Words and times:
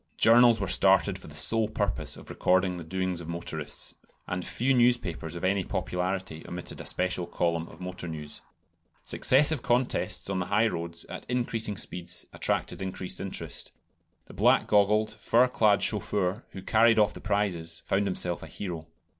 Journals 0.17 0.59
were 0.59 0.67
started 0.67 1.19
for 1.19 1.27
the 1.27 1.35
sole 1.35 1.69
purpose 1.69 2.17
of 2.17 2.31
recording 2.31 2.77
the 2.77 2.83
doings 2.83 3.21
of 3.21 3.27
motorists; 3.27 3.93
and 4.25 4.43
few 4.43 4.73
newspapers 4.73 5.35
of 5.35 5.43
any 5.43 5.63
popularity 5.63 6.43
omitted 6.47 6.81
a 6.81 6.87
special 6.87 7.27
column 7.27 7.67
of 7.67 7.79
motor 7.79 8.07
news. 8.07 8.41
Successive 9.05 9.61
contests 9.61 10.27
on 10.27 10.39
the 10.39 10.47
highroads 10.47 11.05
at 11.07 11.27
increasing 11.29 11.77
speeds 11.77 12.25
attracted 12.33 12.81
increased 12.81 13.21
interest. 13.21 13.73
The 14.25 14.33
black 14.33 14.65
goggled, 14.65 15.11
fur 15.11 15.47
clad 15.47 15.83
chauffeur 15.83 16.45
who 16.49 16.63
carried 16.63 16.97
off 16.97 17.13
the 17.13 17.21
prizes 17.21 17.83
found 17.85 18.07
himself 18.07 18.41
a 18.41 18.47
hero. 18.47 18.87